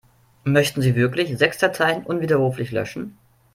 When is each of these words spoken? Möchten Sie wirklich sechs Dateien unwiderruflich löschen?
Möchten 0.45 0.81
Sie 0.81 0.95
wirklich 0.95 1.37
sechs 1.37 1.59
Dateien 1.59 2.03
unwiderruflich 2.03 2.71
löschen? 2.71 3.19